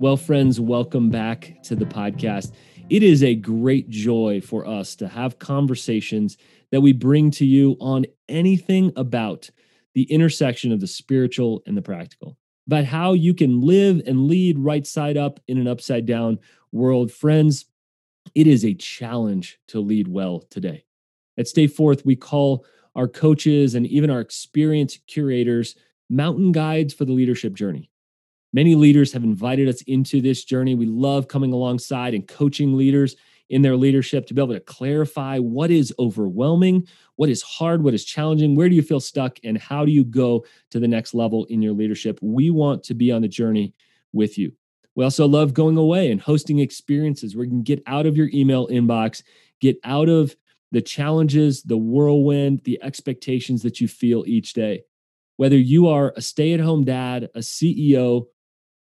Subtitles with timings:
[0.00, 2.52] Well, friends, welcome back to the podcast.
[2.88, 6.38] It is a great joy for us to have conversations
[6.70, 9.50] that we bring to you on anything about
[9.94, 12.38] the intersection of the spiritual and the practical,
[12.68, 16.38] about how you can live and lead right side up in an upside down
[16.70, 17.10] world.
[17.10, 17.64] Friends,
[18.36, 20.84] it is a challenge to lead well today.
[21.36, 25.74] At Stay Forth, we call our coaches and even our experienced curators
[26.08, 27.90] mountain guides for the leadership journey.
[28.52, 30.74] Many leaders have invited us into this journey.
[30.74, 33.16] We love coming alongside and coaching leaders
[33.50, 37.94] in their leadership to be able to clarify what is overwhelming, what is hard, what
[37.94, 41.14] is challenging, where do you feel stuck, and how do you go to the next
[41.14, 42.18] level in your leadership.
[42.22, 43.74] We want to be on the journey
[44.12, 44.52] with you.
[44.94, 48.28] We also love going away and hosting experiences where you can get out of your
[48.32, 49.22] email inbox,
[49.60, 50.34] get out of
[50.72, 54.82] the challenges, the whirlwind, the expectations that you feel each day.
[55.36, 58.26] Whether you are a stay at home dad, a CEO,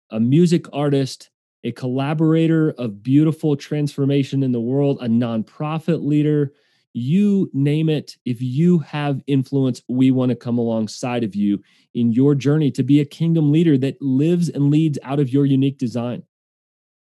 [0.10, 1.30] a music artist,
[1.64, 6.54] a collaborator of beautiful transformation in the world, a nonprofit leader,
[6.94, 8.18] you name it.
[8.26, 11.62] If you have influence, we want to come alongside of you
[11.94, 15.46] in your journey to be a kingdom leader that lives and leads out of your
[15.46, 16.24] unique design.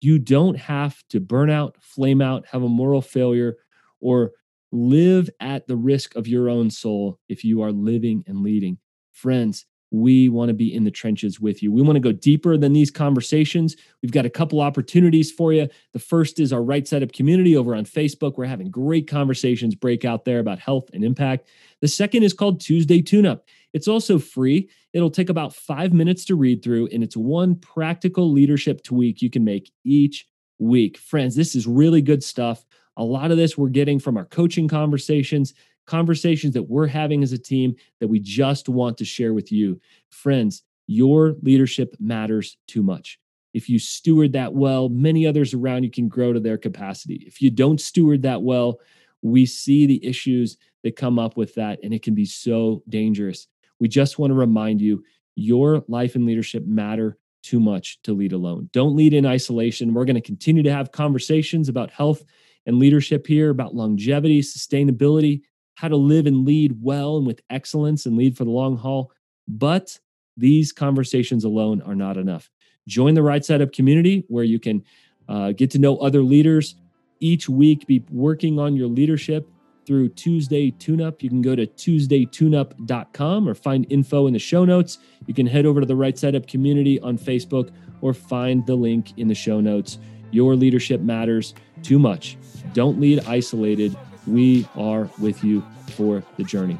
[0.01, 3.57] You don't have to burn out, flame out, have a moral failure,
[3.99, 4.31] or
[4.71, 8.77] live at the risk of your own soul if you are living and leading.
[9.11, 11.71] Friends, we want to be in the trenches with you.
[11.71, 13.75] We want to go deeper than these conversations.
[14.01, 15.67] We've got a couple opportunities for you.
[15.93, 18.37] The first is our Right Side Up community over on Facebook.
[18.37, 21.47] We're having great conversations break out there about health and impact.
[21.81, 23.45] The second is called Tuesday Tune Up.
[23.73, 24.69] It's also free.
[24.93, 29.29] It'll take about five minutes to read through, and it's one practical leadership tweak you
[29.29, 30.27] can make each
[30.59, 30.97] week.
[30.97, 32.65] Friends, this is really good stuff.
[32.97, 35.53] A lot of this we're getting from our coaching conversations
[35.89, 39.81] conversations that we're having as a team that we just want to share with you.
[40.09, 43.19] Friends, your leadership matters too much.
[43.55, 47.23] If you steward that well, many others around you can grow to their capacity.
[47.25, 48.79] If you don't steward that well,
[49.23, 53.47] we see the issues that come up with that, and it can be so dangerous.
[53.79, 55.03] We just want to remind you
[55.35, 58.69] your life and leadership matter too much to lead alone.
[58.73, 59.93] Don't lead in isolation.
[59.95, 62.23] We're going to continue to have conversations about health
[62.67, 65.41] and leadership here, about longevity, sustainability,
[65.79, 69.13] how to live and lead well and with excellence and lead for the long haul.
[69.47, 69.97] But
[70.35, 72.49] these conversations alone are not enough.
[72.85, 74.83] Join the Right Side Up community where you can
[75.29, 76.75] uh, get to know other leaders
[77.21, 79.47] each week, be working on your leadership
[79.85, 81.23] through Tuesday Tune Up.
[81.23, 84.97] You can go to tuesdaytuneup.com or find info in the show notes.
[85.27, 88.75] You can head over to the Right Side Up community on Facebook or find the
[88.75, 89.97] link in the show notes.
[90.31, 91.53] Your leadership matters
[91.83, 92.37] too much.
[92.73, 93.97] Don't lead isolated
[94.29, 96.77] we are with you for the journey.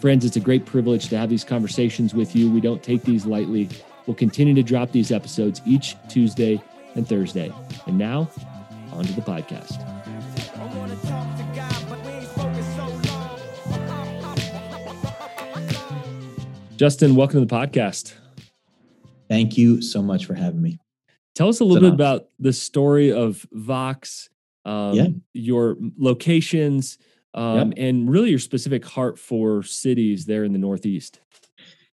[0.00, 2.50] Friends, it's a great privilege to have these conversations with you.
[2.50, 3.68] We don't take these lightly.
[4.06, 6.62] We'll continue to drop these episodes each Tuesday
[6.94, 7.52] and Thursday.
[7.86, 8.30] And now,
[8.92, 9.84] on to the podcast.
[16.76, 18.14] Justin, welcome to the podcast.
[19.28, 20.78] Thank you so much for having me.
[21.34, 24.28] Tell us a little bit about the story of Vox
[24.68, 25.06] um, yeah.
[25.32, 26.98] your locations,
[27.34, 27.78] um, yep.
[27.78, 31.20] and really your specific heart for cities there in the Northeast.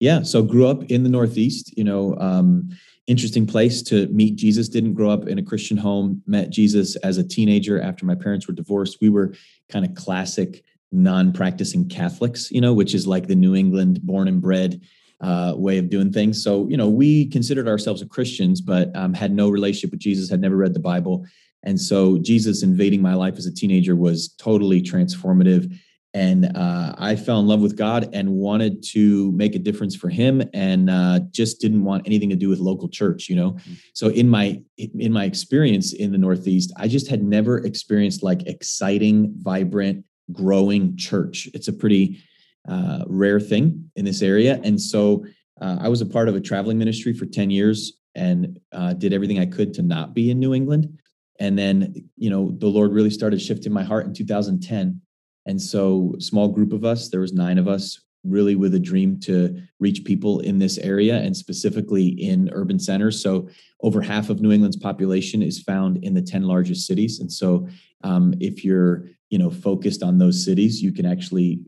[0.01, 1.77] Yeah, so grew up in the Northeast.
[1.77, 2.71] You know, um,
[3.07, 4.69] interesting place to meet Jesus.
[4.69, 6.23] Didn't grow up in a Christian home.
[6.27, 8.99] Met Jesus as a teenager after my parents were divorced.
[9.01, 9.35] We were
[9.69, 10.63] kind of classic
[10.93, 14.81] non-practicing Catholics, you know, which is like the New England born and bred
[15.21, 16.43] uh, way of doing things.
[16.43, 20.31] So, you know, we considered ourselves a Christians, but um, had no relationship with Jesus,
[20.31, 21.27] had never read the Bible,
[21.65, 25.77] and so Jesus invading my life as a teenager was totally transformative.
[26.15, 30.09] And uh, I fell in love with God and wanted to make a difference for
[30.09, 33.29] Him, and uh, just didn't want anything to do with local church.
[33.29, 33.75] You know, mm-hmm.
[33.93, 38.47] so in my in my experience in the Northeast, I just had never experienced like
[38.47, 41.49] exciting, vibrant, growing church.
[41.53, 42.21] It's a pretty
[42.67, 45.27] uh, rare thing in this area, and so
[45.61, 49.13] uh, I was a part of a traveling ministry for ten years and uh, did
[49.13, 50.99] everything I could to not be in New England
[51.41, 55.01] and then you know the lord really started shifting my heart in 2010
[55.47, 59.19] and so small group of us there was nine of us really with a dream
[59.21, 63.49] to reach people in this area and specifically in urban centers so
[63.83, 67.67] over half of new england's population is found in the 10 largest cities and so
[68.05, 71.61] um, if you're you know focused on those cities you can actually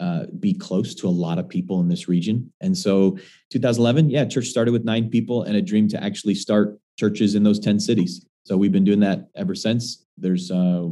[0.00, 2.52] uh, be close to a lot of people in this region.
[2.60, 3.18] And so
[3.50, 7.42] 2011, yeah, church started with nine people and a dream to actually start churches in
[7.42, 8.24] those 10 cities.
[8.48, 10.06] So we've been doing that ever since.
[10.16, 10.86] There's uh,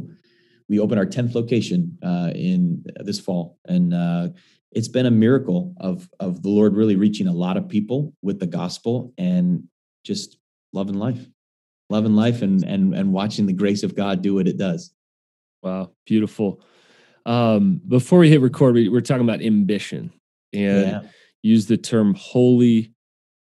[0.69, 4.27] we opened our 10th location uh, in this fall, and uh,
[4.71, 8.39] it's been a miracle of of the Lord really reaching a lot of people with
[8.39, 9.63] the gospel and
[10.05, 10.37] just
[10.71, 11.25] loving life.
[11.89, 14.93] loving life and and and watching the grace of God do what it does.
[15.63, 16.61] Wow, beautiful.
[17.25, 20.13] Um, before we hit record, we, are talking about ambition
[20.53, 21.01] and yeah.
[21.41, 22.93] use the term holy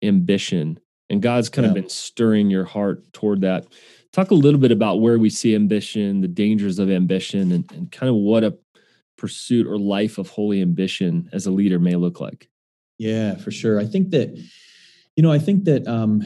[0.03, 0.79] ambition.
[1.09, 1.69] And God's kind yeah.
[1.69, 3.65] of been stirring your heart toward that.
[4.13, 7.91] Talk a little bit about where we see ambition, the dangers of ambition, and, and
[7.91, 8.55] kind of what a
[9.17, 12.47] pursuit or life of holy ambition as a leader may look like.
[12.99, 13.79] Yeah, for sure.
[13.79, 14.37] I think that,
[15.15, 16.23] you know, I think that um,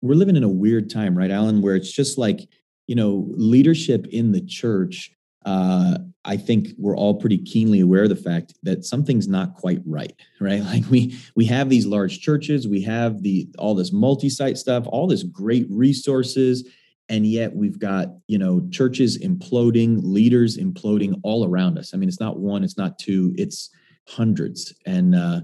[0.00, 2.48] we're living in a weird time, right, Alan, where it's just like,
[2.86, 5.10] you know, leadership in the church.
[5.44, 9.82] Uh, I think we're all pretty keenly aware of the fact that something's not quite
[9.84, 10.62] right, right?
[10.64, 15.06] Like we we have these large churches, we have the all this multi-site stuff, all
[15.06, 16.66] this great resources,
[17.08, 21.92] and yet we've got you know churches imploding, leaders imploding all around us.
[21.94, 23.70] I mean, it's not one, it's not two, it's
[24.08, 25.40] hundreds, and uh,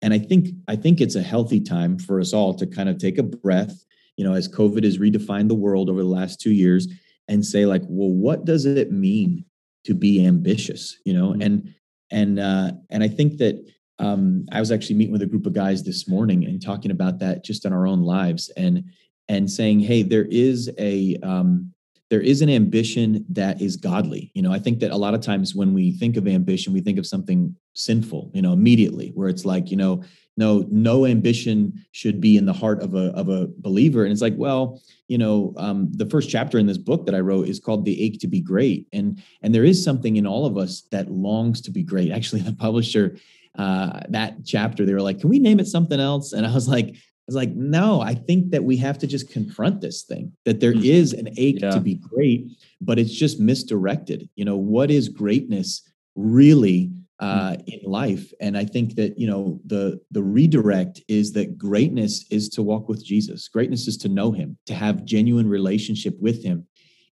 [0.00, 2.98] and I think I think it's a healthy time for us all to kind of
[2.98, 3.84] take a breath
[4.16, 6.88] you know, as COVID has redefined the world over the last two years
[7.28, 9.44] and say like, well, what does it mean
[9.84, 10.98] to be ambitious?
[11.04, 11.42] You know, mm-hmm.
[11.42, 11.74] and
[12.10, 13.64] and uh, and I think that
[13.98, 17.18] um, I was actually meeting with a group of guys this morning and talking about
[17.20, 18.84] that just in our own lives and
[19.32, 21.72] and saying, hey, there is a um,
[22.10, 24.30] there is an ambition that is godly.
[24.34, 26.82] You know, I think that a lot of times when we think of ambition, we
[26.82, 30.04] think of something sinful, you know, immediately, where it's like, you know,
[30.36, 34.04] no no ambition should be in the heart of a of a believer.
[34.04, 37.20] And it's like well you know um, the first chapter in this book that i
[37.20, 38.86] wrote is called the ache to be great.
[38.92, 42.10] And and there is something in all of us that longs to be great.
[42.18, 43.16] Actually the publisher
[43.58, 46.32] uh, that chapter they were like can we name it something else?
[46.32, 46.96] And i was like
[47.32, 50.74] was like, no, I think that we have to just confront this thing, that there
[50.74, 50.84] mm.
[50.84, 51.70] is an ache yeah.
[51.70, 54.28] to be great, but it's just misdirected.
[54.34, 56.92] You know, what is greatness really?
[57.22, 57.52] Mm.
[57.52, 58.32] uh, in life.
[58.40, 62.88] And I think that you know the the redirect is that greatness is to walk
[62.88, 63.48] with Jesus.
[63.48, 66.66] Greatness is to know Him, to have genuine relationship with Him,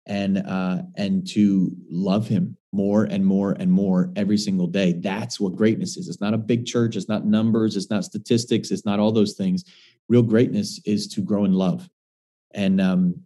[0.07, 4.95] and uh, and to love Him more and more and more every single day.
[4.95, 6.09] That's what greatness is.
[6.09, 6.97] It's not a big church.
[6.97, 7.77] It's not numbers.
[7.77, 8.71] It's not statistics.
[8.71, 9.65] It's not all those things.
[10.11, 11.89] Real greatness is to grow in love,
[12.53, 13.23] and um,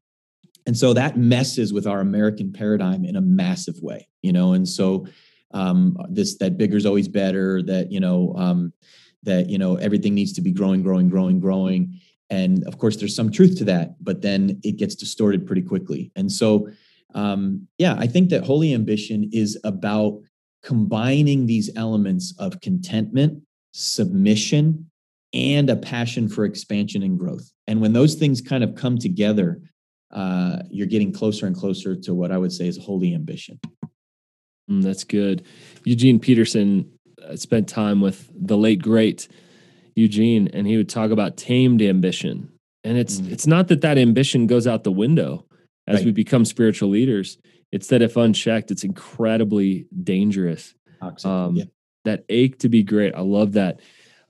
[0.66, 4.06] and so that messes with our American paradigm in a massive way.
[4.22, 5.06] You know, and so
[5.52, 8.72] um, this that bigger is always better that you know um,
[9.24, 11.98] that you know everything needs to be growing growing growing growing.
[12.30, 16.12] And of course there's some truth to that but then it gets distorted pretty quickly.
[16.16, 16.68] And so
[17.14, 20.20] um, yeah i think that holy ambition is about
[20.62, 23.42] combining these elements of contentment
[23.72, 24.90] submission
[25.34, 29.60] and a passion for expansion and growth and when those things kind of come together
[30.12, 33.58] uh, you're getting closer and closer to what i would say is holy ambition
[34.70, 35.44] Mm, that's good.
[35.84, 36.90] Eugene Peterson
[37.22, 39.28] uh, spent time with the late great
[39.94, 42.50] Eugene, and he would talk about tamed ambition.
[42.82, 43.30] And it's mm.
[43.30, 45.46] it's not that that ambition goes out the window
[45.86, 46.06] as right.
[46.06, 47.38] we become spiritual leaders.
[47.72, 50.74] It's that if unchecked, it's incredibly dangerous.
[51.24, 51.64] Um, yeah.
[52.04, 53.14] That ache to be great.
[53.14, 53.80] I love that.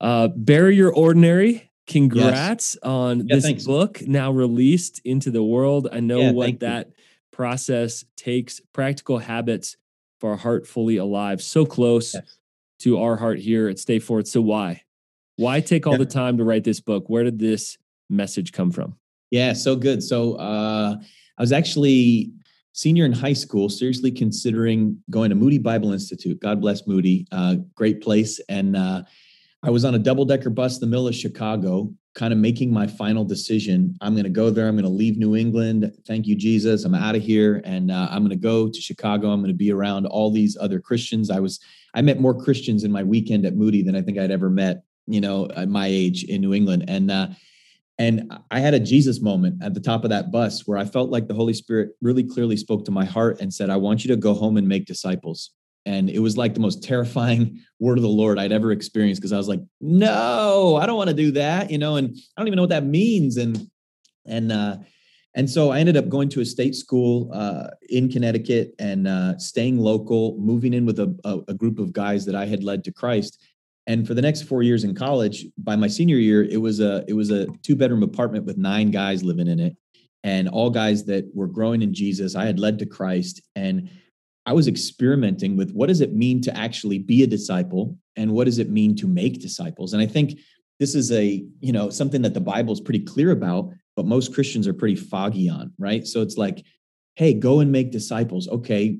[0.00, 1.70] Uh, bury your ordinary.
[1.87, 2.82] Congrats yes.
[2.82, 3.64] on yeah, this thanks.
[3.64, 5.88] book now released into the world.
[5.93, 6.93] I know yeah, what that you.
[7.31, 8.61] process takes.
[8.73, 9.76] Practical habits
[10.19, 12.38] for a heart fully alive, so close yes.
[12.81, 14.29] to our heart here at Stay Forth.
[14.29, 14.82] So why?
[15.37, 15.99] Why take all yeah.
[15.99, 17.08] the time to write this book?
[17.08, 17.76] Where did this
[18.08, 18.97] message come from?
[19.31, 20.02] Yeah, so good.
[20.02, 20.97] So uh,
[21.37, 22.33] I was actually
[22.73, 26.40] senior in high school, seriously considering going to Moody Bible Institute.
[26.40, 28.40] God bless Moody, uh, great place.
[28.49, 29.02] And uh,
[29.64, 32.71] I was on a double decker bus in the middle of Chicago, kind of making
[32.71, 33.97] my final decision.
[34.02, 34.68] I'm going to go there.
[34.68, 35.90] I'm going to leave New England.
[36.06, 36.85] Thank you, Jesus.
[36.85, 39.30] I'm out of here, and uh, I'm going to go to Chicago.
[39.30, 41.30] I'm going to be around all these other Christians.
[41.30, 41.61] I was
[41.94, 44.83] I met more Christians in my weekend at Moody than I think I'd ever met.
[45.06, 47.28] You know, at my age in New England, and uh,
[47.99, 51.09] and I had a Jesus moment at the top of that bus where I felt
[51.09, 54.09] like the Holy Spirit really clearly spoke to my heart and said, "I want you
[54.09, 55.52] to go home and make disciples."
[55.87, 59.33] And it was like the most terrifying word of the Lord I'd ever experienced because
[59.33, 62.49] I was like, no, I don't want to do that, you know, and I don't
[62.49, 63.37] even know what that means.
[63.37, 63.69] And
[64.26, 64.76] and uh
[65.35, 69.37] and so I ended up going to a state school uh, in Connecticut and uh,
[69.38, 72.85] staying local, moving in with a, a, a group of guys that I had led
[72.85, 73.43] to Christ.
[73.87, 77.05] And for the next four years in college, by my senior year, it was a
[77.07, 79.76] it was a two bedroom apartment with nine guys living in it,
[80.23, 82.35] and all guys that were growing in Jesus.
[82.35, 83.91] I had led to Christ, and
[84.47, 88.45] I was experimenting with what does it mean to actually be a disciple and what
[88.45, 89.93] does it mean to make disciples?
[89.93, 90.39] And I think
[90.79, 94.35] this is a, you know, something that the Bible is pretty clear about, but most
[94.35, 96.07] Christians are pretty foggy on, right?
[96.07, 96.65] So it's like,
[97.15, 98.49] hey, go and make disciples.
[98.49, 98.99] Okay,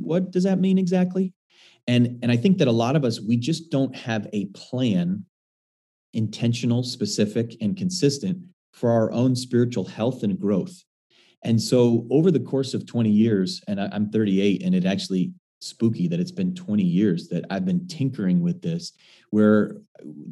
[0.00, 1.32] what does that mean exactly?
[1.86, 5.24] And and I think that a lot of us we just don't have a plan
[6.14, 8.38] intentional, specific and consistent
[8.72, 10.84] for our own spiritual health and growth.
[11.44, 15.32] And so over the course of 20 years, and I, I'm 38, and it actually
[15.60, 18.92] spooky that it's been 20 years that I've been tinkering with this,
[19.30, 19.76] where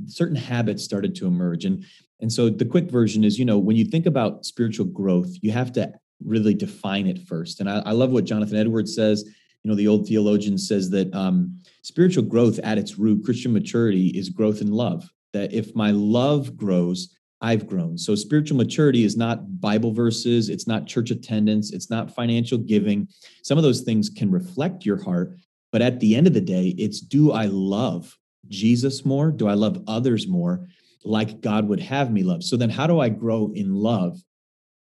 [0.07, 1.65] certain habits started to emerge.
[1.65, 1.85] And
[2.21, 5.51] and so the quick version is, you know, when you think about spiritual growth, you
[5.51, 5.93] have to
[6.25, 7.59] really define it first.
[7.59, 9.25] And I, I love what Jonathan Edwards says.
[9.65, 14.09] You know, the old theologian says that um, spiritual growth at its root, Christian maturity,
[14.09, 15.11] is growth in love.
[15.33, 17.99] That if my love grows, I've grown.
[17.99, 23.09] So spiritual maturity is not Bible verses, it's not church attendance, it's not financial giving.
[23.43, 25.37] Some of those things can reflect your heart,
[25.73, 28.17] but at the end of the day, it's do I love
[28.49, 29.33] Jesus more?
[29.33, 30.69] Do I love others more
[31.05, 32.45] like God would have me love?
[32.45, 34.21] So then how do I grow in love?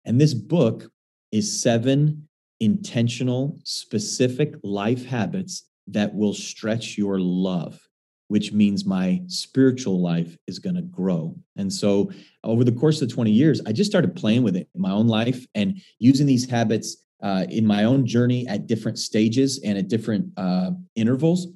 [0.05, 0.90] And this book
[1.33, 2.29] is seven
[2.61, 7.81] intentional, specific life habits that will stretch your love
[8.30, 11.34] which means my spiritual life is going to grow.
[11.56, 12.12] And so
[12.44, 15.08] over the course of 20 years, I just started playing with it in my own
[15.08, 19.88] life and using these habits uh, in my own journey at different stages and at
[19.88, 21.49] different uh, intervals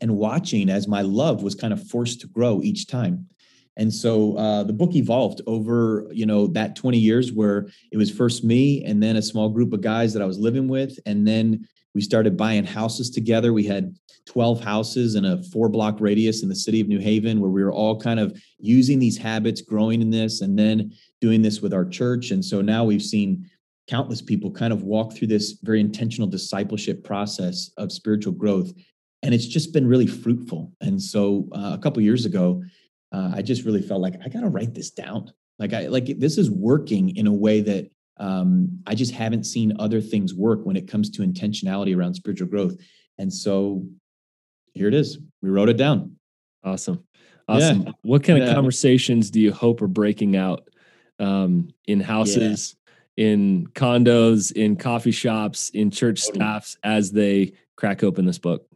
[0.00, 3.26] and watching as my love was kind of forced to grow each time.
[3.76, 8.10] And so uh, the book evolved over, you know, that 20 years where it was
[8.10, 10.98] first me and then a small group of guys that I was living with.
[11.04, 13.52] And then we started buying houses together.
[13.52, 13.94] We had
[14.26, 17.64] 12 houses in a four block radius in the city of New Haven where we
[17.64, 21.74] were all kind of using these habits, growing in this, and then doing this with
[21.74, 22.30] our church.
[22.30, 23.48] And so now we've seen
[23.88, 28.72] countless people kind of walk through this very intentional discipleship process of spiritual growth.
[29.22, 30.72] And it's just been really fruitful.
[30.80, 32.62] And so uh, a couple years ago,
[33.12, 35.32] uh, I just really felt like I got to write this down.
[35.58, 39.72] Like I like this is working in a way that um, I just haven't seen
[39.78, 42.76] other things work when it comes to intentionality around spiritual growth.
[43.18, 43.84] And so
[44.74, 45.18] here it is.
[45.42, 46.16] We wrote it down.
[46.62, 47.02] Awesome.
[47.48, 47.82] Awesome.
[47.82, 47.92] Yeah.
[48.02, 48.54] What kind of yeah.
[48.54, 50.68] conversations do you hope are breaking out
[51.18, 52.76] um, in houses,
[53.16, 53.26] yeah.
[53.26, 56.38] in condos, in coffee shops, in church totally.
[56.38, 58.66] staffs as they crack open this book?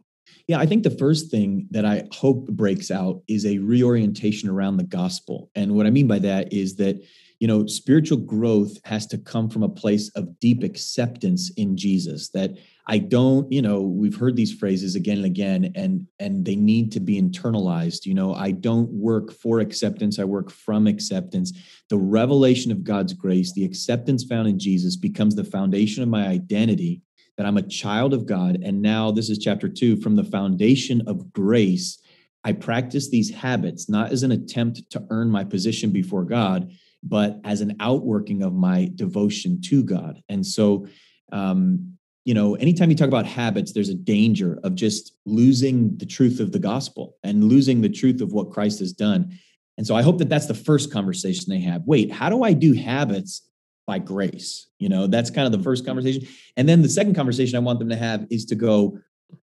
[0.47, 4.77] Yeah, I think the first thing that I hope breaks out is a reorientation around
[4.77, 5.49] the gospel.
[5.55, 7.01] And what I mean by that is that
[7.39, 12.29] you know, spiritual growth has to come from a place of deep acceptance in Jesus.
[12.29, 12.51] That
[12.87, 16.91] I don't, you know, we've heard these phrases again and again, and and they need
[16.93, 18.05] to be internalized.
[18.05, 21.51] You know, I don't work for acceptance; I work from acceptance.
[21.89, 26.27] The revelation of God's grace, the acceptance found in Jesus, becomes the foundation of my
[26.27, 27.01] identity.
[27.37, 29.97] That I'm a child of God, and now this is chapter two.
[29.97, 31.99] From the foundation of grace,
[32.45, 36.71] I practice these habits not as an attempt to earn my position before God
[37.05, 40.21] but as an outworking of my devotion to God.
[40.27, 40.87] And so,
[41.31, 41.95] um,
[42.25, 46.39] you know, anytime you talk about habits, there's a danger of just losing the truth
[46.39, 49.37] of the gospel and losing the truth of what Christ has done.
[49.77, 51.83] And so I hope that that's the first conversation they have.
[51.85, 53.47] Wait, how do I do habits
[53.85, 54.67] by grace?
[54.79, 56.27] You know, that's kind of the first conversation.
[56.57, 58.97] And then the second conversation I want them to have is to go,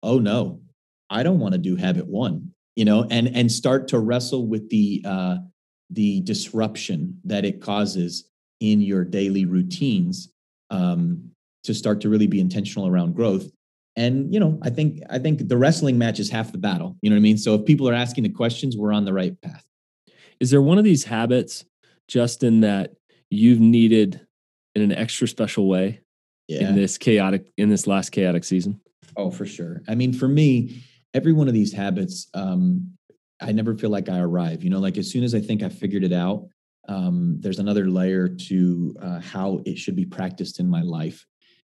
[0.02, 0.60] oh no,
[1.10, 4.68] I don't want to do habit one, you know, and and start to wrestle with
[4.68, 5.36] the uh
[5.90, 8.28] the disruption that it causes
[8.60, 10.32] in your daily routines
[10.70, 11.30] um,
[11.64, 13.50] to start to really be intentional around growth.
[13.96, 17.10] And you know i think i think the wrestling match is half the battle you
[17.10, 17.36] know what i mean?
[17.36, 19.64] So if people are asking the questions we're on the right path.
[20.38, 21.64] Is there one of these habits
[22.06, 22.92] justin that
[23.28, 24.24] you've needed
[24.76, 26.00] in an extra special way
[26.46, 26.68] yeah.
[26.68, 28.80] in this chaotic in this last chaotic season?
[29.16, 29.82] Oh for sure.
[29.88, 32.92] I mean for me every one of these habits um,
[33.40, 34.64] I never feel like I arrive.
[34.64, 36.48] You know, like as soon as I think I figured it out,
[36.88, 41.24] um, there's another layer to uh, how it should be practiced in my life.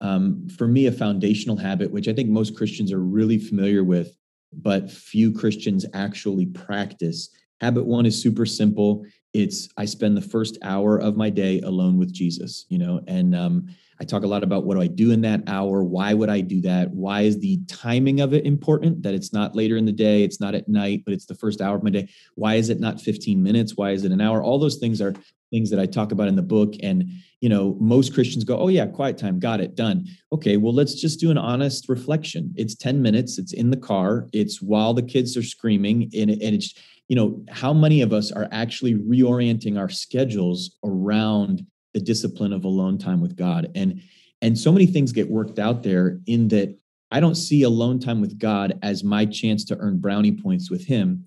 [0.00, 4.16] Um, for me, a foundational habit, which I think most Christians are really familiar with,
[4.52, 7.28] but few Christians actually practice.
[7.60, 9.04] Habit one is super simple.
[9.32, 13.34] It's I spend the first hour of my day alone with Jesus, you know, and
[13.34, 13.68] um,
[14.00, 15.84] I talk a lot about what do I do in that hour?
[15.84, 16.90] Why would I do that?
[16.90, 19.02] Why is the timing of it important?
[19.02, 21.60] That it's not later in the day, it's not at night, but it's the first
[21.60, 22.08] hour of my day.
[22.34, 23.76] Why is it not 15 minutes?
[23.76, 24.42] Why is it an hour?
[24.42, 25.14] All those things are
[25.50, 26.74] things that I talk about in the book.
[26.82, 27.10] And,
[27.40, 30.06] you know, most Christians go, oh, yeah, quiet time, got it, done.
[30.32, 32.54] Okay, well, let's just do an honest reflection.
[32.56, 36.54] It's 10 minutes, it's in the car, it's while the kids are screaming, and, and
[36.54, 36.74] it's,
[37.10, 42.64] you know, how many of us are actually reorienting our schedules around the discipline of
[42.64, 43.68] alone time with God.
[43.74, 44.00] And
[44.40, 46.78] and so many things get worked out there in that
[47.10, 50.86] I don't see alone time with God as my chance to earn brownie points with
[50.86, 51.26] him.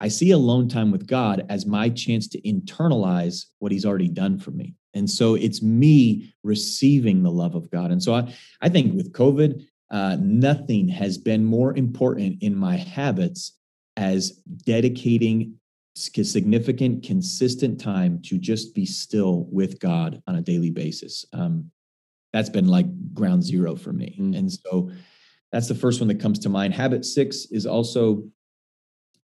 [0.00, 4.38] I see alone time with God as my chance to internalize what he's already done
[4.38, 4.76] for me.
[4.94, 7.90] And so it's me receiving the love of God.
[7.90, 12.76] And so I, I think with COVID, uh, nothing has been more important in my
[12.76, 13.58] habits
[13.96, 14.30] as
[14.64, 15.54] dedicating
[15.96, 21.24] significant, consistent time to just be still with God on a daily basis.
[21.32, 21.70] Um,
[22.32, 24.16] that's been like ground zero for me.
[24.20, 24.36] Mm.
[24.36, 24.90] And so
[25.52, 26.74] that's the first one that comes to mind.
[26.74, 28.24] Habit six is also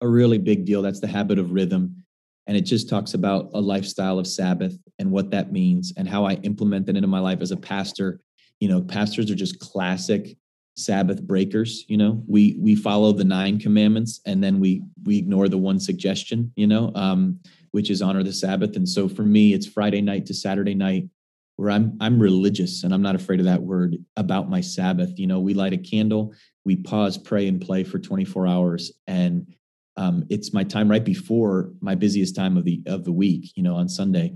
[0.02, 0.82] a really big deal.
[0.82, 2.04] That's the habit of rhythm.
[2.48, 6.26] And it just talks about a lifestyle of Sabbath and what that means and how
[6.26, 8.20] I implement that into my life as a pastor.
[8.60, 10.38] You know, pastors are just classic
[10.78, 11.84] Sabbath breakers.
[11.88, 15.80] You know, we we follow the nine commandments and then we we ignore the one
[15.80, 16.52] suggestion.
[16.56, 17.40] You know, um,
[17.72, 18.76] which is honor the Sabbath.
[18.76, 21.10] And so for me, it's Friday night to Saturday night
[21.58, 25.20] where I'm I'm religious and I'm not afraid of that word about my Sabbath.
[25.20, 29.54] You know, we light a candle, we pause, pray, and play for 24 hours, and
[29.98, 33.52] um, it's my time right before my busiest time of the of the week.
[33.56, 34.36] You know, on Sunday,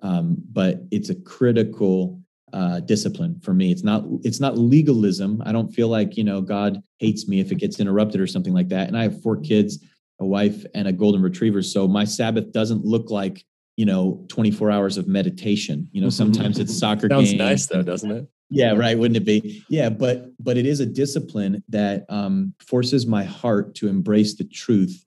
[0.00, 2.21] um, but it's a critical
[2.52, 3.70] uh, discipline for me.
[3.70, 5.42] It's not it's not legalism.
[5.44, 8.52] I don't feel like you know God hates me if it gets interrupted or something
[8.52, 8.88] like that.
[8.88, 9.84] And I have four kids,
[10.20, 13.44] a wife, and a golden retriever, so my Sabbath doesn't look like
[13.76, 17.38] you know 24 hours of meditation you know sometimes it's soccer sounds game.
[17.38, 20.86] nice though doesn't it yeah right wouldn't it be yeah but but it is a
[20.86, 25.04] discipline that um, forces my heart to embrace the truth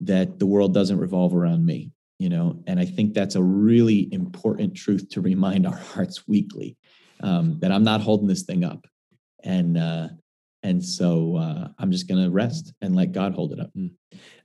[0.00, 4.12] that the world doesn't revolve around me you know and i think that's a really
[4.12, 6.76] important truth to remind our hearts weekly
[7.22, 8.86] um, that i'm not holding this thing up
[9.44, 10.08] and uh
[10.62, 13.88] and so uh, i'm just going to rest and let god hold it up hmm.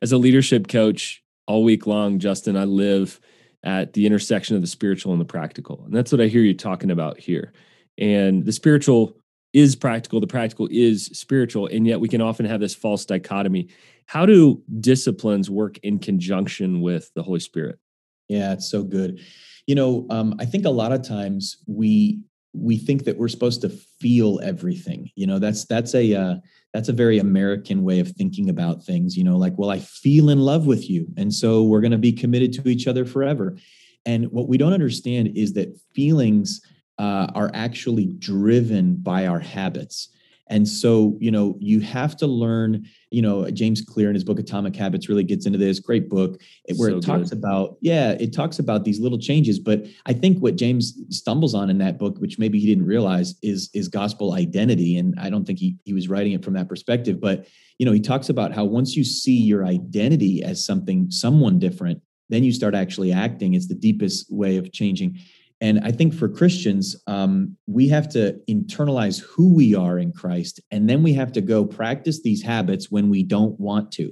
[0.02, 3.20] as a leadership coach all week long justin i live
[3.64, 5.84] at the intersection of the spiritual and the practical.
[5.86, 7.54] And that's what I hear you talking about here.
[7.98, 9.18] And the spiritual
[9.54, 11.68] is practical, the practical is spiritual.
[11.68, 13.70] And yet we can often have this false dichotomy.
[14.08, 17.80] How do disciplines work in conjunction with the Holy Spirit?
[18.28, 19.20] Yeah, it's so good.
[19.68, 22.20] You know, um, I think a lot of times we
[22.54, 25.10] we think that we're supposed to feel everything.
[25.16, 26.36] You know, that's that's a uh,
[26.74, 29.18] that's a very American way of thinking about things.
[29.18, 31.98] You know, like, well, I feel in love with you, and so we're going to
[31.98, 33.58] be committed to each other forever.
[34.06, 36.62] And what we don't understand is that feelings
[37.00, 40.10] uh, are actually driven by our habits.
[40.54, 44.38] And so, you know, you have to learn, you know, James Clear in his book
[44.38, 46.40] Atomic Habits really gets into this great book
[46.76, 47.40] where so it talks good.
[47.40, 49.58] about, yeah, it talks about these little changes.
[49.58, 53.34] But I think what James stumbles on in that book, which maybe he didn't realize,
[53.42, 54.96] is is gospel identity.
[54.96, 57.20] And I don't think he he was writing it from that perspective.
[57.20, 57.48] But
[57.80, 62.00] you know, he talks about how once you see your identity as something, someone different,
[62.30, 63.56] then you start actually acting.
[63.56, 65.18] It's the deepest way of changing.
[65.64, 70.60] And I think for Christians, um, we have to internalize who we are in Christ,
[70.72, 74.12] and then we have to go practice these habits when we don't want to.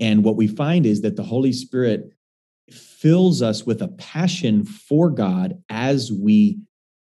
[0.00, 2.10] And what we find is that the Holy Spirit
[2.72, 6.58] fills us with a passion for God as we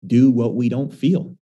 [0.07, 1.35] do what we don't feel.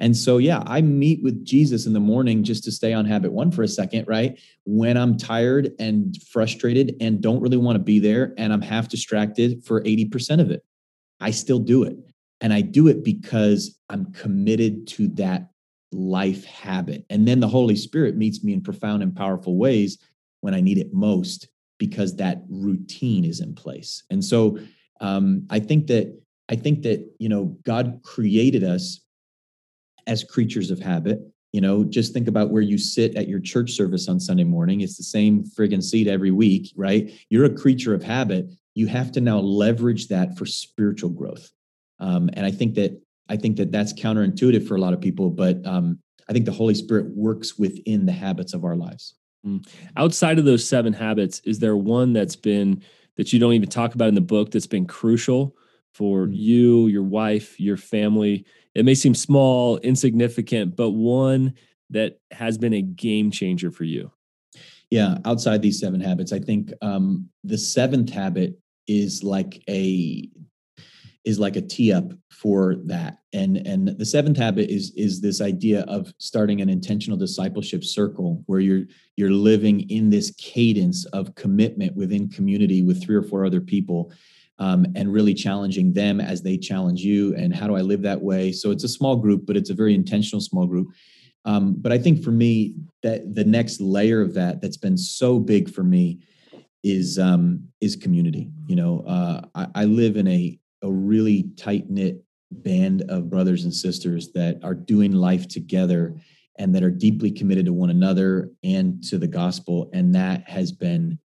[0.00, 3.30] And so, yeah, I meet with Jesus in the morning just to stay on habit
[3.30, 4.36] one for a second, right?
[4.64, 8.88] When I'm tired and frustrated and don't really want to be there and I'm half
[8.88, 10.64] distracted for 80% of it.
[11.24, 11.96] I still do it.
[12.42, 15.48] And I do it because I'm committed to that
[15.90, 17.06] life habit.
[17.08, 19.96] And then the Holy Spirit meets me in profound and powerful ways
[20.42, 24.02] when I need it most because that routine is in place.
[24.10, 24.58] And so
[25.00, 26.14] um, I think that
[26.50, 29.00] I think that you know God created us
[30.06, 31.20] as creatures of habit.
[31.52, 34.82] You know, just think about where you sit at your church service on Sunday morning.
[34.82, 37.10] It's the same friggin' seat every week, right?
[37.30, 41.50] You're a creature of habit you have to now leverage that for spiritual growth.
[42.00, 45.30] Um, and I think that I think that that's counterintuitive for a lot of people,
[45.30, 49.14] but um, I think the Holy Spirit works within the habits of our lives.
[49.46, 49.66] Mm.
[49.96, 52.82] Outside of those seven habits, is there one that's been
[53.16, 55.56] that you don't even talk about in the book that's been crucial
[55.94, 56.36] for mm.
[56.36, 58.44] you, your wife, your family?
[58.74, 61.54] It may seem small, insignificant, but one
[61.90, 64.10] that has been a game changer for you.
[64.90, 70.28] Yeah, outside these seven habits, I think um, the seventh habit is like a
[71.24, 73.18] is like a tee up for that.
[73.32, 78.42] And and the seventh habit is is this idea of starting an intentional discipleship circle
[78.46, 78.84] where you're
[79.16, 84.12] you're living in this cadence of commitment within community with three or four other people
[84.58, 88.20] um, and really challenging them as they challenge you and how do i live that
[88.20, 88.52] way?
[88.52, 90.88] So it's a small group but it's a very intentional small group.
[91.46, 95.38] Um, but i think for me that the next layer of that that's been so
[95.38, 96.20] big for me
[96.84, 98.50] is um, is community.
[98.66, 103.64] You know, uh, I, I live in a a really tight knit band of brothers
[103.64, 106.14] and sisters that are doing life together
[106.58, 110.70] and that are deeply committed to one another and to the gospel, and that has
[110.70, 111.18] been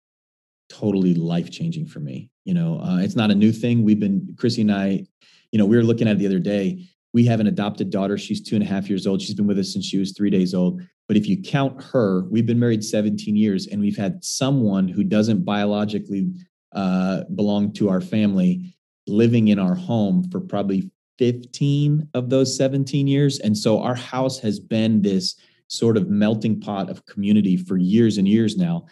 [0.70, 2.30] totally life changing for me.
[2.46, 3.84] You know, uh, it's not a new thing.
[3.84, 5.06] We've been Chrissy and I.
[5.52, 6.88] You know, we were looking at it the other day.
[7.18, 8.16] We have an adopted daughter.
[8.16, 9.24] She's two and a half years old.
[9.24, 10.84] She's been with us since she was three days old.
[11.08, 15.04] But if you count her, we've been married 17 years and we've had someone who
[15.04, 16.30] doesn't biologically
[16.74, 18.76] uh, belong to our family
[19.08, 23.40] living in our home for probably 15 of those 17 years.
[23.40, 25.38] And so our house has been this
[25.70, 28.86] sort of melting pot of community for years and years now.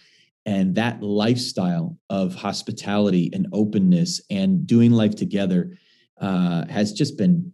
[0.47, 5.77] And that lifestyle of hospitality and openness and doing life together
[6.19, 7.51] uh, has just been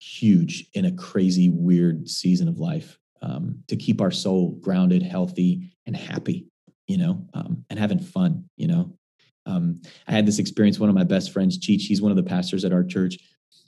[0.00, 5.70] huge in a crazy, weird season of life um, to keep our soul grounded, healthy,
[5.86, 6.46] and happy,
[6.86, 8.96] you know, um, and having fun, you know.
[9.46, 10.78] Um, I had this experience.
[10.78, 13.18] One of my best friends, Cheech, he's one of the pastors at our church.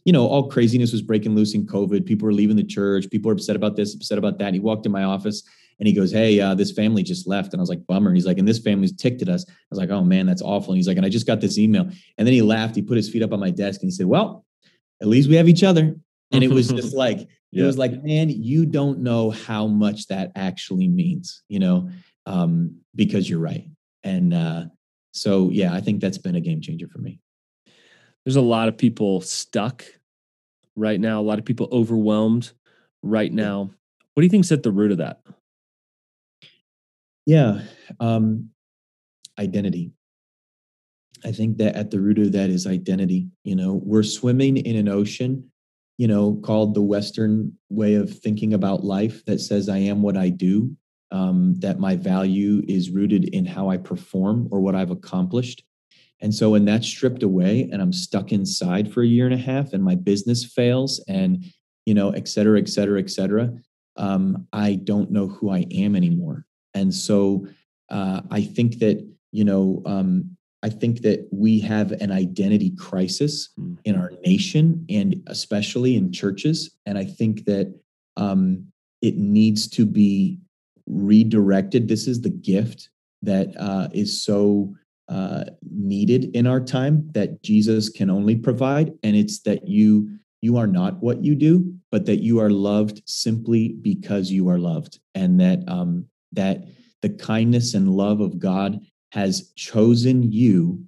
[0.04, 2.06] You know, all craziness was breaking loose in COVID.
[2.06, 3.08] People were leaving the church.
[3.10, 4.46] People were upset about this, upset about that.
[4.46, 5.42] And he walked in my office
[5.78, 7.52] and he goes, Hey, uh, this family just left.
[7.52, 8.08] And I was like, Bummer.
[8.08, 9.44] And he's like, And this family's ticked at us.
[9.48, 10.72] I was like, Oh man, that's awful.
[10.72, 11.82] And he's like, And I just got this email.
[12.18, 12.74] And then he laughed.
[12.74, 14.44] He put his feet up on my desk and he said, Well,
[15.00, 15.96] at least we have each other.
[16.32, 17.64] And it was just like, yeah.
[17.64, 21.90] it was like, man, you don't know how much that actually means, you know,
[22.26, 23.68] um, because you're right.
[24.04, 24.64] And uh,
[25.12, 27.20] so, yeah, I think that's been a game changer for me.
[28.24, 29.84] There's a lot of people stuck
[30.76, 32.52] right now, a lot of people overwhelmed
[33.02, 33.70] right now.
[34.14, 35.20] What do you think's at the root of that?
[37.26, 37.60] Yeah,
[38.00, 38.50] um,
[39.38, 39.92] identity.
[41.24, 43.28] I think that at the root of that is identity.
[43.44, 45.51] You know, we're swimming in an ocean,
[46.02, 50.16] you know, called the Western way of thinking about life that says I am what
[50.16, 50.76] I do,
[51.12, 55.62] um, that my value is rooted in how I perform or what I've accomplished.
[56.20, 59.44] And so when that's stripped away and I'm stuck inside for a year and a
[59.52, 61.44] half and my business fails and,
[61.86, 63.52] you know, et cetera, et cetera, et cetera,
[63.96, 66.46] um, I don't know who I am anymore.
[66.74, 67.46] And so
[67.90, 68.96] uh, I think that,
[69.30, 73.76] you know, um, I think that we have an identity crisis mm.
[73.84, 76.76] in our nation and especially in churches.
[76.86, 77.74] And I think that
[78.16, 78.66] um,
[79.00, 80.38] it needs to be
[80.86, 81.88] redirected.
[81.88, 82.88] This is the gift
[83.22, 84.74] that uh, is so
[85.08, 90.56] uh, needed in our time that Jesus can only provide, and it's that you you
[90.56, 95.00] are not what you do, but that you are loved simply because you are loved,
[95.14, 96.66] and that um, that
[97.02, 98.80] the kindness and love of God
[99.12, 100.84] has chosen you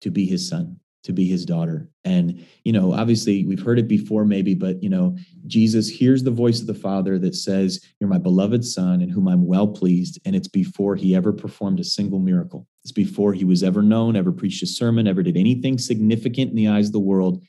[0.00, 1.88] to be His son to be his daughter.
[2.04, 5.16] And, you know, obviously we've heard it before, maybe, but, you know,
[5.46, 9.26] Jesus hears the voice of the Father that says, You're my beloved Son in whom
[9.26, 10.18] I'm well pleased.
[10.26, 12.66] And it's before he ever performed a single miracle.
[12.82, 16.56] It's before he was ever known, ever preached a sermon, ever did anything significant in
[16.56, 17.42] the eyes of the world.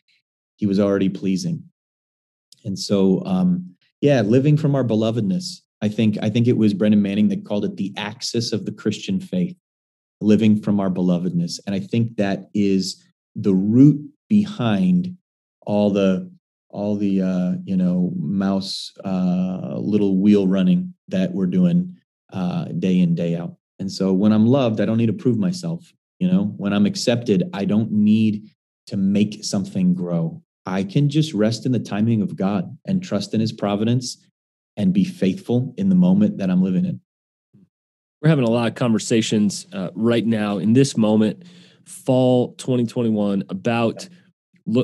[0.55, 1.63] He was already pleasing.
[2.63, 5.61] And so, um, yeah, living from our belovedness.
[5.81, 8.71] I think I think it was Brennan Manning that called it the axis of the
[8.71, 9.57] Christian faith,
[10.21, 11.59] living from our belovedness.
[11.65, 13.03] And I think that is
[13.35, 15.15] the root behind
[15.61, 16.31] all the
[16.69, 21.95] all the uh, you know mouse uh, little wheel running that we're doing
[22.31, 23.55] uh, day in day out.
[23.79, 25.91] And so when I'm loved, I don't need to prove myself.
[26.19, 28.49] You know, when I'm accepted, I don't need
[28.87, 30.43] to make something grow.
[30.65, 34.17] I can just rest in the timing of God and trust in His providence
[34.75, 37.01] and be faithful in the moment that I'm living in.
[38.21, 41.43] We're having a lot of conversations uh, right now in this moment
[41.85, 44.07] fall 2021 about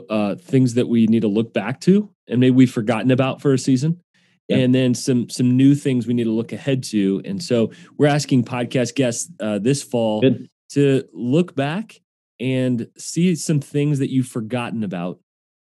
[0.10, 3.54] uh, things that we need to look back to and maybe we've forgotten about for
[3.54, 4.02] a season.
[4.48, 4.58] Yeah.
[4.58, 7.21] And then some some new things we need to look ahead to.
[7.26, 10.48] And so we're asking podcast guests uh, this fall Good.
[10.74, 12.00] to look back
[12.39, 15.19] and see some things that you've forgotten about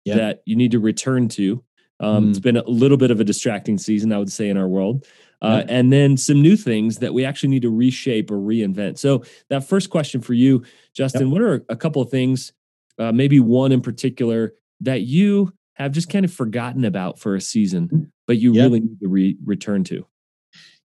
[0.06, 0.16] yeah.
[0.16, 1.64] that you need to return to.
[2.00, 2.30] Um, mm.
[2.30, 5.06] It's been a little bit of a distracting season, I would say, in our world.
[5.42, 5.74] Uh, yeah.
[5.74, 8.98] And then some new things that we actually need to reshape or reinvent.
[8.98, 11.32] So, that first question for you, Justin, yep.
[11.32, 12.52] what are a couple of things,
[12.98, 17.42] uh, maybe one in particular, that you have just kind of forgotten about for a
[17.42, 18.12] season, mm.
[18.28, 18.66] but you yep.
[18.66, 20.06] really need to re- return to?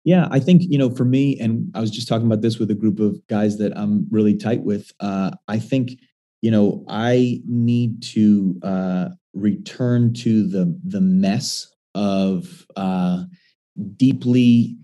[0.05, 2.71] Yeah, I think, you know, for me, and I was just talking about this with
[2.71, 4.93] a group of guys that I'm really tight with.
[5.01, 5.99] Uh, I think,
[6.43, 13.25] you know, I need to uh, return to the the mess of uh,
[13.97, 14.77] deeply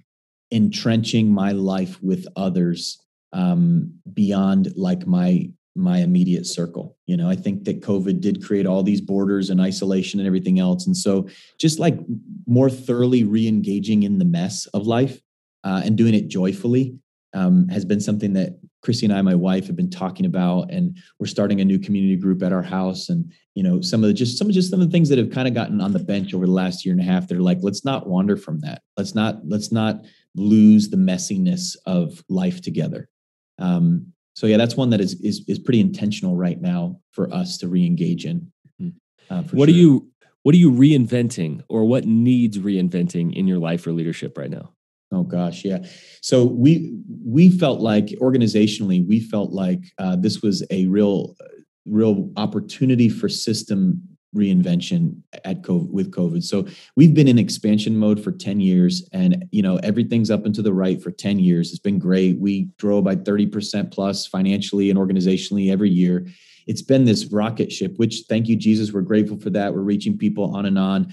[0.51, 2.99] entrenching my life with others
[3.33, 6.97] um, beyond like my my immediate circle.
[7.07, 10.59] You know i think that covid did create all these borders and isolation and everything
[10.59, 10.87] else.
[10.87, 11.99] And so just like
[12.47, 15.21] more thoroughly re-engaging in the mess of life
[15.65, 16.99] uh, and doing it joyfully
[17.35, 20.97] um, has been something that Chrissy and I, my wife, have been talking about, and
[21.19, 23.09] we're starting a new community group at our house.
[23.09, 25.19] And you know, some of the just some of just some of the things that
[25.19, 27.29] have kind of gotten on the bench over the last year and a half.
[27.29, 28.83] They're like, let's not wander from that.
[28.97, 33.09] Let's not let's not lose the messiness of life together.
[33.59, 37.59] Um, so yeah, that's one that is is is pretty intentional right now for us
[37.59, 38.51] to re-engage in.
[38.81, 39.35] Mm-hmm.
[39.35, 39.75] Uh, what sure.
[39.75, 40.11] are you
[40.43, 44.73] what are you reinventing, or what needs reinventing in your life or leadership right now?
[45.13, 45.85] Oh gosh, yeah.
[46.21, 51.35] So we we felt like organizationally, we felt like uh, this was a real
[51.87, 54.03] real opportunity for system
[54.35, 56.45] reinvention at COVID, with COVID.
[56.45, 60.55] So we've been in expansion mode for 10 years and you know everything's up and
[60.55, 61.71] to the right for 10 years.
[61.71, 62.39] It's been great.
[62.39, 66.27] We grow by 30% plus financially and organizationally every year.
[66.67, 68.93] It's been this rocket ship, which thank you, Jesus.
[68.93, 69.75] We're grateful for that.
[69.75, 71.13] We're reaching people on and on.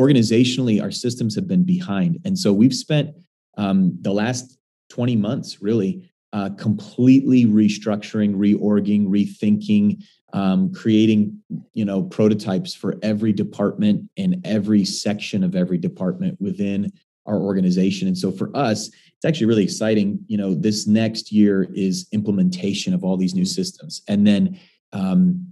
[0.00, 2.18] Organizationally, our systems have been behind.
[2.24, 3.14] And so we've spent
[3.56, 4.58] um, the last
[4.90, 11.40] 20 months really uh, completely restructuring, reorging, rethinking, um, creating
[11.72, 16.92] you know prototypes for every department and every section of every department within
[17.26, 18.06] our organization.
[18.06, 20.18] And so for us, it's actually really exciting.
[20.26, 24.58] You know, this next year is implementation of all these new systems, and then
[24.92, 25.46] um,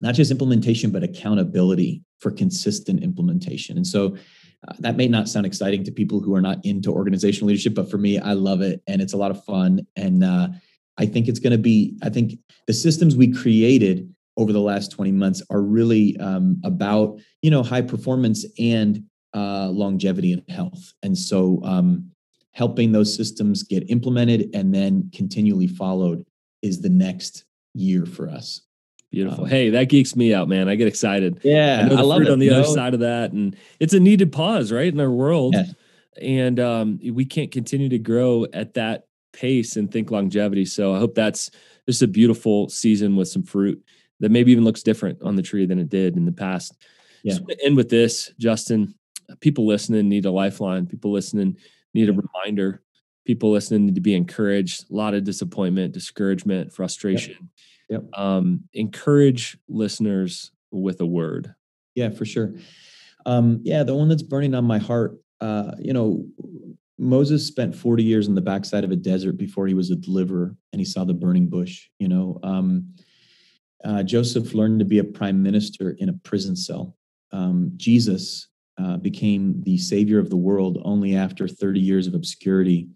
[0.00, 3.76] not just implementation, but accountability for consistent implementation.
[3.76, 4.16] And so
[4.66, 7.90] uh, that may not sound exciting to people who are not into organizational leadership, but
[7.90, 9.86] for me, I love it and it's a lot of fun.
[9.94, 10.48] And uh,
[10.96, 14.90] I think it's going to be, I think the systems we created over the last
[14.92, 20.92] 20 months are really um, about, you know, high performance and uh, longevity and health.
[21.02, 22.10] And so um,
[22.52, 26.24] helping those systems get implemented and then continually followed
[26.62, 27.44] is the next
[27.74, 28.62] year for us.
[29.10, 29.44] Beautiful.
[29.44, 30.68] Um, hey, that geeks me out, man.
[30.68, 31.40] I get excited.
[31.42, 32.28] Yeah, I, know the I love it.
[32.28, 35.54] On the other side of that, and it's a needed pause, right, in our world.
[35.54, 35.64] Yeah.
[36.20, 40.64] And um, we can't continue to grow at that pace and think longevity.
[40.64, 41.50] So I hope that's
[41.86, 43.82] just a beautiful season with some fruit
[44.20, 46.76] that maybe even looks different on the tree than it did in the past.
[47.22, 47.34] Yeah.
[47.34, 48.94] So end with this, Justin.
[49.40, 50.86] People listening need a lifeline.
[50.86, 51.56] People listening
[51.94, 52.82] need a reminder.
[53.28, 54.90] People listening need to be encouraged.
[54.90, 57.50] A lot of disappointment, discouragement, frustration.
[57.90, 58.04] Yep.
[58.14, 61.54] Um, encourage listeners with a word.
[61.94, 62.54] Yeah, for sure.
[63.26, 66.24] Um, yeah, the one that's burning on my heart, uh, you know,
[66.98, 70.56] Moses spent 40 years in the backside of a desert before he was a deliverer
[70.72, 71.88] and he saw the burning bush.
[71.98, 72.94] You know, um,
[73.84, 76.96] uh, Joseph learned to be a prime minister in a prison cell.
[77.30, 82.88] Um, Jesus uh, became the savior of the world only after 30 years of obscurity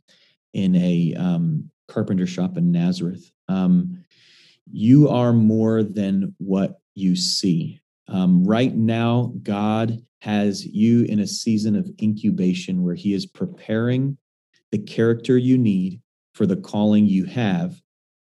[0.53, 3.31] in a um, carpenter shop in Nazareth.
[3.49, 4.05] Um,
[4.71, 7.81] you are more than what you see.
[8.09, 14.17] Um, right now, God has you in a season of incubation where He is preparing
[14.71, 16.01] the character you need
[16.35, 17.81] for the calling you have,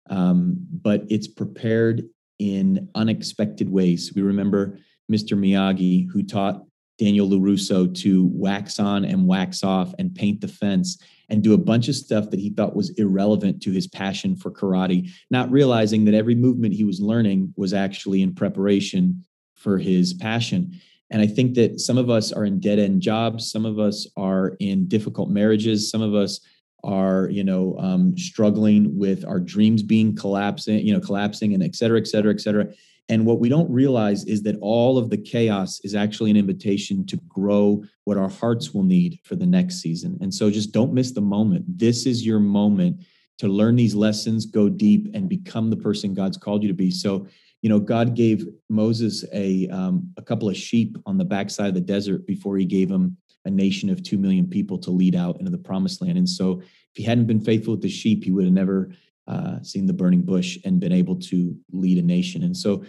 [0.09, 2.03] um, but it's prepared
[2.39, 4.13] in unexpected ways.
[4.15, 4.77] We remember
[5.11, 5.37] Mr.
[5.37, 6.63] Miyagi, who taught
[6.97, 10.97] Daniel LaRusso to wax on and wax off and paint the fence
[11.29, 14.51] and do a bunch of stuff that he thought was irrelevant to his passion for
[14.51, 19.23] karate, not realizing that every movement he was learning was actually in preparation
[19.55, 20.79] for his passion.
[21.09, 24.07] And I think that some of us are in dead end jobs, some of us
[24.17, 26.39] are in difficult marriages, some of us
[26.83, 31.75] are you know um, struggling with our dreams being collapsing you know collapsing and et
[31.75, 32.67] cetera et cetera et cetera
[33.09, 37.05] and what we don't realize is that all of the chaos is actually an invitation
[37.05, 40.17] to grow what our hearts will need for the next season.
[40.19, 41.65] And so just don't miss the moment.
[41.67, 43.03] This is your moment
[43.37, 46.91] to learn these lessons, go deep, and become the person God's called you to be.
[46.91, 47.27] So,
[47.61, 51.75] you know, God gave Moses a, um, a couple of sheep on the backside of
[51.75, 53.15] the desert before he gave him
[53.45, 56.17] a nation of 2 million people to lead out into the promised land.
[56.17, 58.91] And so, if he hadn't been faithful with the sheep, he would have never
[59.27, 62.43] uh, seen the burning bush and been able to lead a nation.
[62.43, 62.83] And so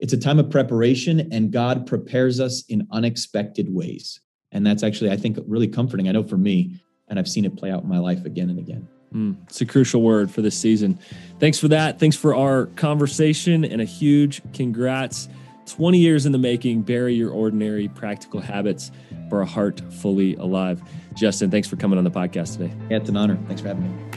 [0.00, 4.20] it's a time of preparation, and God prepares us in unexpected ways.
[4.52, 6.08] And that's actually, I think, really comforting.
[6.08, 8.58] I know for me, and I've seen it play out in my life again and
[8.58, 8.88] again.
[9.14, 10.98] Mm, it's a crucial word for this season.
[11.38, 12.00] Thanks for that.
[12.00, 15.28] Thanks for our conversation, and a huge congrats.
[15.66, 18.90] 20 years in the making, bury your ordinary practical habits
[19.30, 20.82] for a heart fully alive.
[21.14, 22.74] Justin, thanks for coming on the podcast today.
[22.90, 23.38] Yeah, it's an honor.
[23.46, 24.13] Thanks for having me.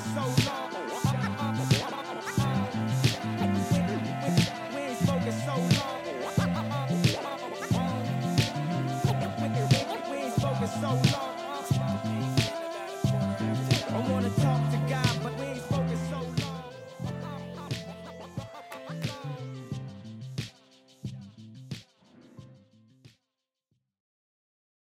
[0.00, 0.49] So long.